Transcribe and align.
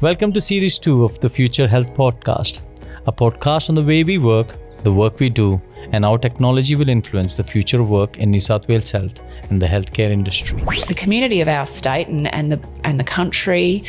Welcome 0.00 0.32
to 0.34 0.40
Series 0.40 0.78
2 0.78 1.04
of 1.04 1.18
the 1.18 1.28
Future 1.28 1.66
Health 1.66 1.92
Podcast, 1.94 2.62
a 3.08 3.12
podcast 3.12 3.68
on 3.68 3.74
the 3.74 3.82
way 3.82 4.04
we 4.04 4.16
work, 4.16 4.54
the 4.84 4.92
work 4.92 5.18
we 5.18 5.28
do, 5.28 5.60
and 5.90 6.04
how 6.04 6.16
technology 6.16 6.76
will 6.76 6.88
influence 6.88 7.36
the 7.36 7.42
future 7.42 7.80
of 7.80 7.90
work 7.90 8.16
in 8.16 8.30
New 8.30 8.38
South 8.38 8.68
Wales 8.68 8.92
Health 8.92 9.20
and 9.50 9.60
the 9.60 9.66
healthcare 9.66 10.10
industry. 10.10 10.62
The 10.86 10.94
community 10.94 11.40
of 11.40 11.48
our 11.48 11.66
state 11.66 12.06
and, 12.06 12.32
and 12.32 12.52
the 12.52 12.60
and 12.84 13.00
the 13.00 13.04
country 13.04 13.82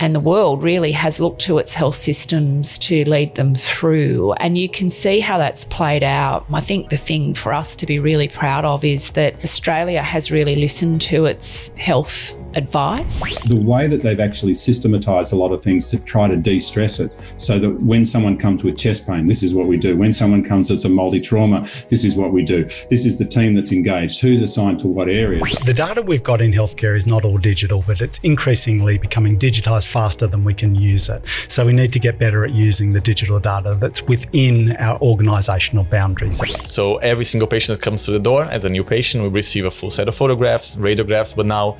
and 0.00 0.14
the 0.14 0.20
world 0.20 0.62
really 0.62 0.92
has 0.92 1.18
looked 1.18 1.40
to 1.42 1.56
its 1.56 1.72
health 1.72 1.94
systems 1.94 2.76
to 2.78 3.08
lead 3.08 3.36
them 3.36 3.54
through. 3.54 4.34
And 4.34 4.58
you 4.58 4.68
can 4.68 4.90
see 4.90 5.20
how 5.20 5.38
that's 5.38 5.64
played 5.64 6.02
out. 6.02 6.44
I 6.52 6.60
think 6.60 6.90
the 6.90 6.98
thing 6.98 7.32
for 7.32 7.54
us 7.54 7.74
to 7.76 7.86
be 7.86 7.98
really 7.98 8.28
proud 8.28 8.66
of 8.66 8.84
is 8.84 9.12
that 9.12 9.42
Australia 9.42 10.02
has 10.02 10.30
really 10.30 10.56
listened 10.56 11.00
to 11.02 11.24
its 11.24 11.68
health 11.76 12.34
advice. 12.56 13.38
The 13.44 13.56
way 13.56 13.86
that 13.86 14.02
they've 14.02 14.20
actually 14.20 14.54
systematized 14.54 15.32
a 15.32 15.36
lot 15.36 15.52
of 15.52 15.62
things 15.62 15.88
to 15.90 15.98
try 15.98 16.28
to 16.28 16.36
de 16.36 16.60
stress 16.60 17.00
it 17.00 17.12
so 17.38 17.58
that 17.58 17.70
when 17.82 18.04
someone 18.04 18.36
comes 18.36 18.64
with 18.64 18.78
chest 18.78 19.06
pain, 19.06 19.26
this 19.26 19.42
is 19.42 19.54
what 19.54 19.66
we 19.66 19.78
do. 19.78 19.96
When 19.96 20.12
someone 20.12 20.42
comes 20.42 20.70
as 20.70 20.84
a 20.84 20.88
multi 20.88 21.20
trauma, 21.20 21.68
this 21.90 22.04
is 22.04 22.14
what 22.14 22.32
we 22.32 22.42
do. 22.42 22.68
This 22.90 23.06
is 23.06 23.18
the 23.18 23.24
team 23.24 23.54
that's 23.54 23.72
engaged, 23.72 24.20
who's 24.20 24.42
assigned 24.42 24.80
to 24.80 24.88
what 24.88 25.08
areas. 25.08 25.52
The 25.64 25.74
data 25.74 26.02
we've 26.02 26.22
got 26.22 26.40
in 26.40 26.52
healthcare 26.52 26.96
is 26.96 27.06
not 27.06 27.24
all 27.24 27.38
digital, 27.38 27.84
but 27.86 28.00
it's 28.00 28.18
increasingly 28.18 28.98
becoming 28.98 29.38
digitized 29.38 29.86
faster 29.86 30.26
than 30.26 30.44
we 30.44 30.54
can 30.54 30.74
use 30.74 31.08
it. 31.08 31.22
So 31.48 31.66
we 31.66 31.72
need 31.72 31.92
to 31.92 31.98
get 31.98 32.18
better 32.18 32.44
at 32.44 32.52
using 32.52 32.92
the 32.92 33.00
digital 33.00 33.38
data 33.38 33.76
that's 33.78 34.02
within 34.02 34.76
our 34.76 34.98
organizational 35.00 35.84
boundaries. 35.84 36.42
So 36.68 36.96
every 36.98 37.24
single 37.24 37.48
patient 37.48 37.78
that 37.78 37.84
comes 37.84 38.04
to 38.06 38.12
the 38.12 38.18
door 38.18 38.44
as 38.44 38.64
a 38.64 38.70
new 38.70 38.84
patient 38.84 39.22
we 39.22 39.28
receive 39.28 39.64
a 39.64 39.70
full 39.70 39.90
set 39.90 40.08
of 40.08 40.14
photographs, 40.14 40.76
radiographs, 40.76 41.34
but 41.34 41.46
now 41.46 41.76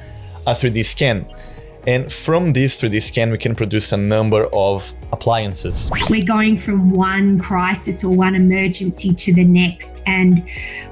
Uh, 0.47 0.51
a 0.51 0.55
3D 0.55 0.85
scan. 0.85 1.27
And 1.87 2.11
from 2.11 2.53
this 2.53 2.81
3D 2.81 3.01
scan, 3.01 3.31
we 3.31 3.39
can 3.39 3.55
produce 3.55 3.93
a 3.93 3.97
number 3.97 4.49
of 4.53 4.93
appliances. 5.13 5.91
We're 6.11 6.25
going 6.25 6.57
from 6.57 6.91
one 6.91 7.39
crisis 7.39 8.03
or 8.03 8.15
one 8.15 8.35
emergency 8.35 9.15
to 9.15 9.33
the 9.33 9.45
next, 9.45 10.03
and 10.05 10.45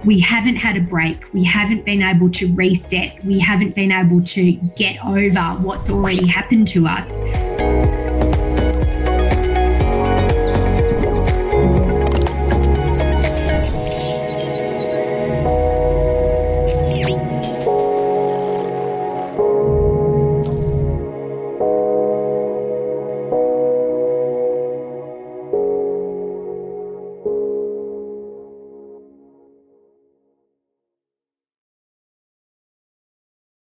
we 0.05 0.20
haven't 0.20 0.56
had 0.56 0.77
a 0.77 0.81
break. 0.81 1.33
We 1.34 1.42
haven't 1.42 1.84
been 1.84 2.03
able 2.03 2.31
to 2.31 2.47
reset. 2.55 3.25
We 3.25 3.41
haven't 3.41 3.75
been 3.75 3.91
able 3.91 4.23
to 4.23 4.53
get 4.77 5.05
over 5.05 5.41
what's 5.61 5.91
already 5.91 6.29
happened 6.29 6.69
to 6.69 6.86
us. 6.86 7.84